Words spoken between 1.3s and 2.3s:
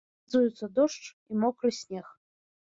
і мокры снег.